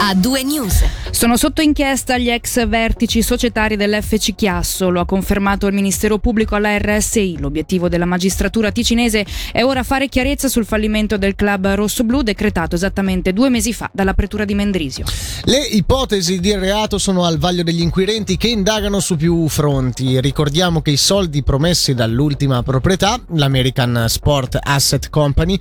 [0.00, 0.82] a due news.
[1.16, 6.56] Sono sotto inchiesta gli ex vertici societari dell'FC Chiasso, lo ha confermato il Ministero Pubblico
[6.56, 7.38] alla RSI.
[7.38, 13.32] L'obiettivo della magistratura ticinese è ora fare chiarezza sul fallimento del club rossoblu decretato esattamente
[13.32, 15.06] due mesi fa dalla pretura di Mendrisio.
[15.44, 20.20] Le ipotesi di reato sono al vaglio degli inquirenti che indagano su più fronti.
[20.20, 25.58] Ricordiamo che i soldi promessi dall'ultima proprietà, l'American Sport Asset Company,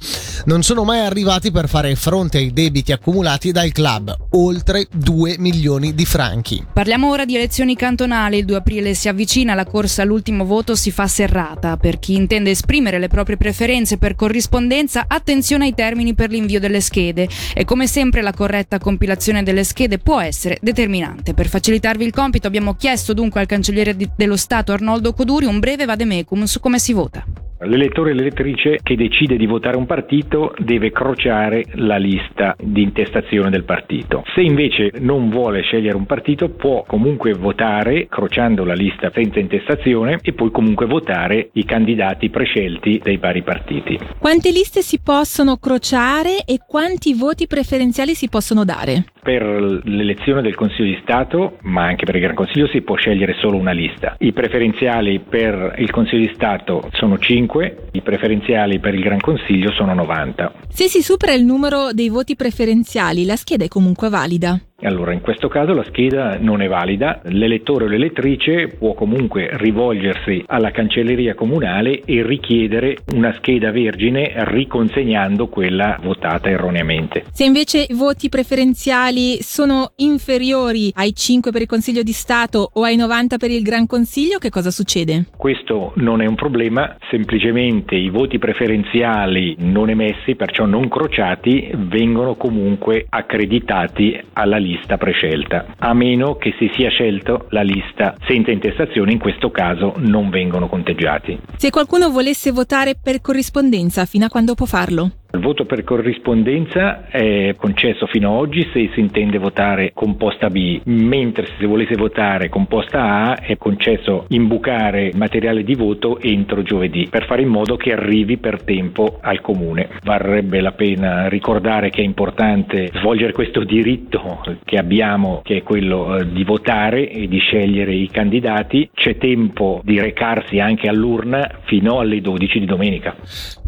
[0.47, 5.43] non sono mai arrivati per fare fronte ai debiti accumulati dal club, oltre 2 milioni
[5.51, 6.65] di franchi.
[6.71, 8.37] Parliamo ora di elezioni cantonali.
[8.37, 11.77] Il 2 aprile si avvicina, la corsa all'ultimo voto si fa serrata.
[11.77, 16.81] Per chi intende esprimere le proprie preferenze per corrispondenza, attenzione ai termini per l'invio delle
[16.81, 17.27] schede.
[17.54, 21.33] E come sempre la corretta compilazione delle schede può essere determinante.
[21.33, 25.85] Per facilitarvi il compito abbiamo chiesto dunque al cancelliere dello Stato Arnoldo Coduri un breve
[25.85, 27.23] vademecum su come si vota.
[27.65, 33.50] L'elettore e l'elettrice che decide di votare un partito deve crociare la lista di intestazione
[33.50, 34.23] del partito.
[34.33, 40.19] Se invece non vuole scegliere un partito può comunque votare crociando la lista senza intestazione
[40.21, 43.97] e poi comunque votare i candidati prescelti dei vari partiti.
[44.19, 49.05] Quante liste si possono crociare e quanti voti preferenziali si possono dare?
[49.25, 49.41] Per
[49.85, 53.57] l'elezione del Consiglio di Stato, ma anche per il Gran Consiglio, si può scegliere solo
[53.57, 54.17] una lista.
[54.19, 59.71] I preferenziali per il Consiglio di Stato sono 5, i preferenziali per il Gran Consiglio
[59.71, 60.53] sono 90.
[60.69, 64.61] Se si supera il numero dei voti preferenziali, la scheda è comunque valida.
[64.81, 70.43] Allora, in questo caso la scheda non è valida, l'elettore o l'elettrice può comunque rivolgersi
[70.47, 77.23] alla cancelleria comunale e richiedere una scheda vergine riconsegnando quella votata erroneamente.
[77.31, 82.83] Se invece i voti preferenziali sono inferiori ai 5 per il Consiglio di Stato o
[82.83, 85.27] ai 90 per il Gran Consiglio, che cosa succede?
[85.37, 92.35] Questo non è un problema, semplicemente i voti preferenziali non emessi, perciò non crociati, vengono
[92.35, 99.11] comunque accreditati alla lista prescelta, a meno che si sia scelto la lista senza intestazione,
[99.11, 101.39] in questo caso non vengono conteggiati.
[101.55, 105.11] Se qualcuno volesse votare per corrispondenza, fino a quando può farlo?
[105.35, 110.79] Il voto per corrispondenza è concesso fino ad oggi se si intende votare composta B,
[110.85, 117.09] mentre se si volesse votare composta A è concesso imbucare materiale di voto entro giovedì
[117.09, 119.89] per fare in modo che arrivi per tempo al comune.
[120.03, 126.15] Varrebbe la pena ricordare che è importante svolgere questo diritto che abbiamo, che è quello
[126.15, 128.90] eh, di votare e di scegliere i candidati.
[128.94, 133.16] C'è tempo di recarsi anche all'urna fino alle 12 di domenica.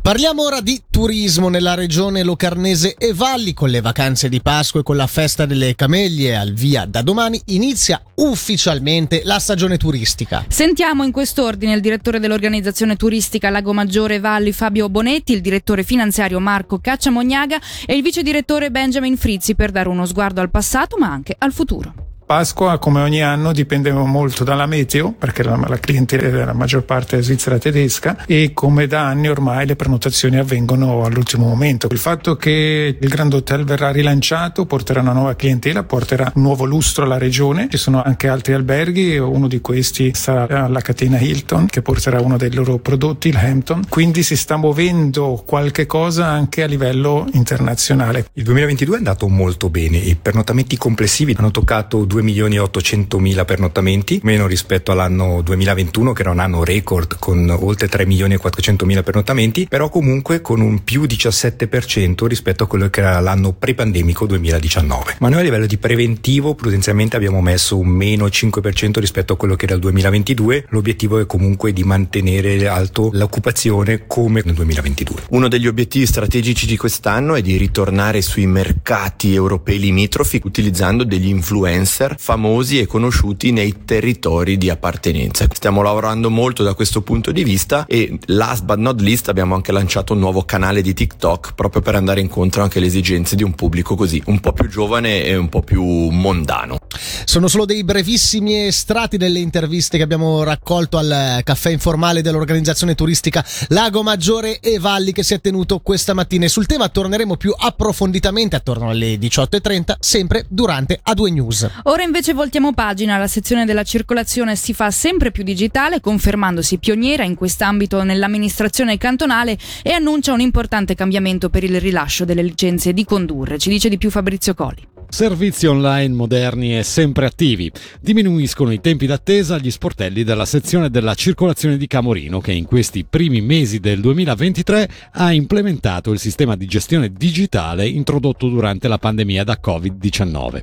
[0.07, 4.83] Parliamo ora di turismo nella regione locarnese e Valli con le vacanze di Pasqua e
[4.83, 10.45] con la festa delle camellie al via da domani inizia ufficialmente la stagione turistica.
[10.47, 16.39] Sentiamo in quest'ordine il direttore dell'organizzazione turistica Lago Maggiore Valli Fabio Bonetti, il direttore finanziario
[16.39, 21.11] Marco Cacciamognaga e il vice direttore Benjamin Frizzi per dare uno sguardo al passato ma
[21.11, 22.06] anche al futuro.
[22.27, 27.21] Pasqua, come ogni anno, dipende molto dalla meteo, perché la, la clientela della maggior parte
[27.21, 31.87] svizzera tedesca e come da anni ormai le prenotazioni avvengono all'ultimo momento.
[31.89, 36.65] Il fatto che il Grand Hotel verrà rilanciato porterà una nuova clientela, porterà un nuovo
[36.65, 37.69] lustro alla regione.
[37.71, 42.35] Ci sono anche altri alberghi, uno di questi sarà la catena Hilton che porterà uno
[42.35, 43.85] dei loro prodotti, il Hampton.
[43.87, 48.27] Quindi si sta muovendo qualche cosa anche a livello internazionale.
[48.33, 53.19] Il 2022 è andato molto bene, i pernotamenti complessivi hanno toccato 2 milioni e 800
[53.19, 58.33] mila pernottamenti, meno rispetto all'anno 2021 che era un anno record con oltre 3 milioni
[58.33, 63.19] e 400 mila pernottamenti, però comunque con un più 17% rispetto a quello che era
[63.19, 65.15] l'anno pre-pandemico 2019.
[65.19, 69.55] Ma noi a livello di preventivo prudenzialmente abbiamo messo un meno 5% rispetto a quello
[69.55, 75.23] che era il 2022, l'obiettivo è comunque di mantenere alto l'occupazione come nel 2022.
[75.29, 81.27] Uno degli obiettivi strategici di quest'anno è di ritornare sui mercati europei limitrofi utilizzando degli
[81.27, 85.45] influencer famosi e conosciuti nei territori di appartenenza.
[85.51, 89.71] Stiamo lavorando molto da questo punto di vista e last but not least abbiamo anche
[89.71, 93.53] lanciato un nuovo canale di TikTok proprio per andare incontro anche alle esigenze di un
[93.53, 96.77] pubblico così un po' più giovane e un po' più mondano.
[97.25, 103.45] Sono solo dei brevissimi estratti delle interviste che abbiamo raccolto al caffè informale dell'organizzazione turistica
[103.69, 107.53] Lago Maggiore e Valli che si è tenuto questa mattina e sul tema torneremo più
[107.55, 111.69] approfonditamente attorno alle 18.30 sempre durante A2 News.
[111.83, 117.23] Ora invece voltiamo pagina, la sezione della circolazione si fa sempre più digitale confermandosi pioniera
[117.23, 123.05] in quest'ambito nell'amministrazione cantonale e annuncia un importante cambiamento per il rilascio delle licenze di
[123.05, 123.57] condurre.
[123.57, 124.96] Ci dice di più Fabrizio Colli.
[125.09, 127.71] Servizi online moderni e sempre attivi.
[128.01, 133.05] Diminuiscono i tempi d'attesa agli sportelli della sezione della circolazione di Camorino che in questi
[133.05, 139.45] primi mesi del 2023 ha implementato il sistema di gestione digitale introdotto durante la pandemia
[139.45, 140.61] da Covid-19.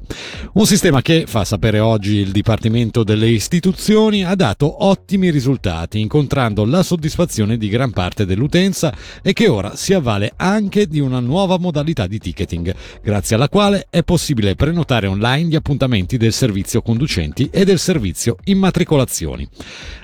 [0.52, 6.66] Un sistema che, fa sapere oggi il Dipartimento delle Istituzioni, ha dato ottimi risultati, incontrando
[6.66, 11.58] la soddisfazione di gran parte dell'utenza e che ora si avvale anche di una nuova
[11.58, 17.48] modalità di ticketing, grazie alla quale è possibile prenotare online gli appuntamenti del servizio conducenti
[17.52, 19.48] e del servizio immatricolazioni.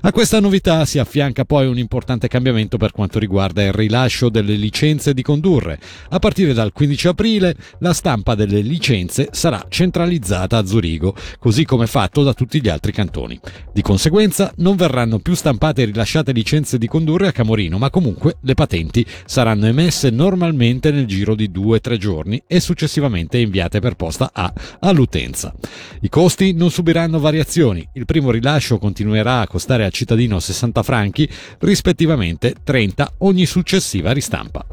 [0.03, 4.55] A questa novità si affianca poi un importante cambiamento per quanto riguarda il rilascio delle
[4.55, 5.79] licenze di condurre.
[6.11, 11.87] A partire dal 15 aprile la stampa delle licenze sarà centralizzata a Zurigo, così come
[11.87, 13.39] fatto da tutti gli altri cantoni.
[13.73, 18.37] Di conseguenza non verranno più stampate e rilasciate licenze di condurre a Camorino, ma comunque
[18.43, 24.20] le patenti saranno emesse normalmente nel giro di 2-3 giorni e successivamente inviate per posta
[24.33, 25.55] a all'utenza.
[26.01, 31.29] I costi non subiranno variazioni, il primo rilascio continuerà a costare al cittadino 60 franchi,
[31.61, 34.65] rispettivamente 30 ogni successiva ristampa.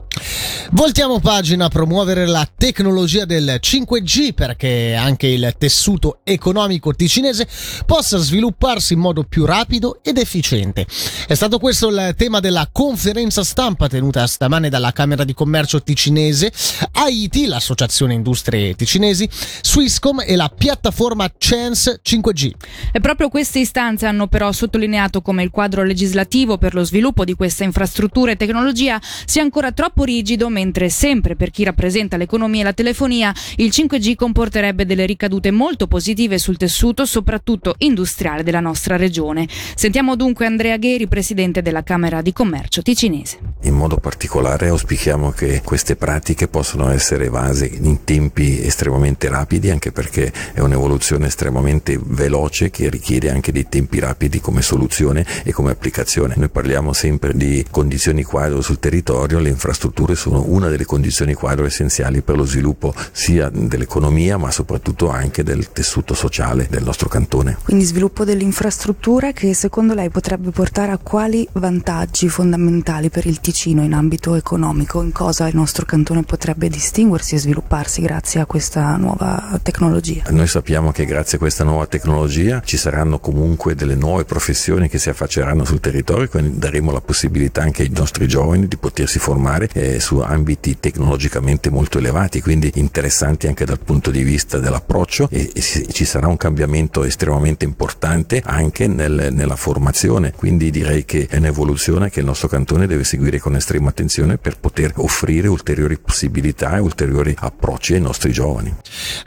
[0.71, 7.47] Voltiamo pagina a promuovere la tecnologia del 5G perché anche il tessuto economico ticinese
[7.85, 10.85] possa svilupparsi in modo più rapido ed efficiente.
[11.27, 16.51] È stato questo il tema della conferenza stampa tenuta stamane dalla Camera di Commercio ticinese,
[16.93, 19.29] AIT, l'Associazione Industrie Ticinesi,
[19.61, 22.51] Swisscom e la piattaforma Chance 5G.
[22.91, 27.35] E proprio queste istanze hanno però sottolineato come il quadro legislativo per lo sviluppo di
[27.35, 32.63] questa infrastruttura e tecnologia sia ancora troppo rigido, mentre sempre per chi rappresenta l'economia e
[32.65, 38.95] la telefonia, il 5G comporterebbe delle ricadute molto positive sul tessuto, soprattutto industriale della nostra
[38.95, 39.47] regione.
[39.75, 43.39] Sentiamo dunque Andrea Gheri, presidente della Camera di Commercio ticinese.
[43.63, 49.91] In modo particolare auspichiamo che queste pratiche possano essere evase in tempi estremamente rapidi, anche
[49.91, 55.71] perché è un'evoluzione estremamente veloce che richiede anche dei tempi rapidi come soluzione e come
[55.71, 56.35] applicazione.
[56.37, 61.65] Noi parliamo sempre di condizioni quadro sul territorio, le infrastrutture sono una delle condizioni quadro
[61.65, 67.57] essenziali per lo sviluppo sia dell'economia ma soprattutto anche del tessuto sociale del nostro cantone.
[67.63, 73.83] Quindi sviluppo dell'infrastruttura che secondo lei potrebbe portare a quali vantaggi fondamentali per il Ticino
[73.83, 75.01] in ambito economico?
[75.01, 79.16] In cosa il nostro cantone potrebbe distinguersi e svilupparsi grazie a questa nuova
[79.61, 80.23] tecnologia?
[80.29, 84.97] Noi sappiamo che grazie a questa nuova tecnologia ci saranno comunque delle nuove professioni che
[84.97, 89.69] si affacceranno sul territorio, quindi daremo la possibilità anche ai nostri giovani di potersi formare
[89.73, 95.51] eh, su ambiti tecnologicamente molto elevati, quindi interessanti anche dal punto di vista dell'approccio e,
[95.53, 101.37] e ci sarà un cambiamento estremamente importante anche nel, nella formazione, quindi direi che è
[101.37, 106.75] un'evoluzione che il nostro cantone deve seguire con estrema attenzione per poter offrire ulteriori possibilità
[106.75, 108.75] e ulteriori approcci ai nostri giovani.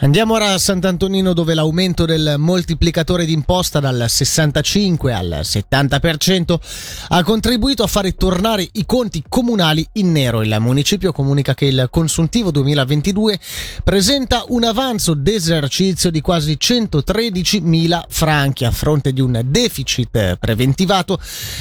[0.00, 6.58] Andiamo ora a Sant'Antonino dove l'aumento del moltiplicatore d'imposta dal 65 al 70%
[7.08, 10.42] ha contribuito a fare tornare i conti comunali in nero.
[10.42, 13.38] Il municipio comunica che il consuntivo 2022
[13.84, 21.18] presenta un avanzo d'esercizio di quasi 113.000 franchi a fronte di un deficit preventivato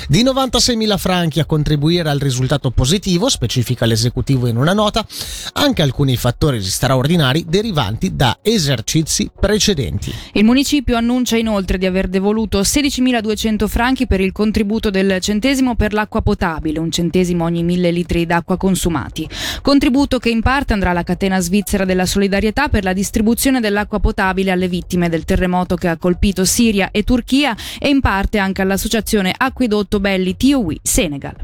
[0.08, 5.06] di 96.000 franchi a contribuire al risultato positivo, specifica l'esecutivo in una nota,
[5.54, 10.14] anche alcuni fattori straordinari derivanti da esercizi precedenti.
[10.34, 15.94] Il municipio annuncia inoltre di aver devoluto 16.200 franchi per il contributo del centesimo per
[15.94, 19.28] l'acqua potabile, un centesimo ogni mille litri d'acqua consumati.
[19.62, 24.52] Contributo che in parte andrà alla catena svizzera della solidarietà per la distribuzione dell'acqua potabile
[24.52, 29.34] alle vittime del terremoto che ha colpito Siria e Turchia e in parte anche all'associazione
[29.36, 31.36] Acquedotto Belli TOI Senegal.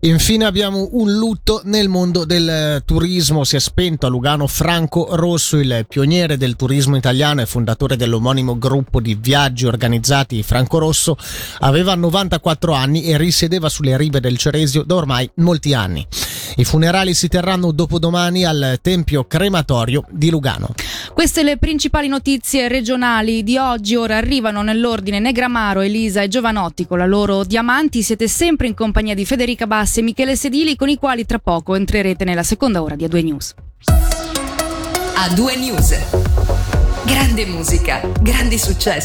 [0.00, 3.44] Infine abbiamo un lutto nel mondo del turismo.
[3.44, 8.56] Si è spento a Lugano Franco Rosso, il pioniere del turismo italiano e fondatore dell'omonimo
[8.56, 11.16] gruppo di viaggi organizzati Franco Rosso.
[11.58, 16.06] Aveva 94 anni e risiedeva sulle rive del Ceresio da ormai molti anni.
[16.56, 20.68] I funerali si terranno dopodomani al Tempio Crematorio di Lugano.
[21.12, 23.96] Queste le principali notizie regionali di oggi.
[23.96, 28.04] Ora arrivano nell'ordine Negramaro, Elisa e Giovanotti con la loro Diamanti.
[28.04, 31.74] Siete sempre in compagnia di Federica Bassi e Michele Sedili con i quali tra poco
[31.74, 33.54] entrerete nella seconda ora di A2 News.
[35.20, 35.98] A2 News.
[37.04, 38.98] Grande musica, grandi successi.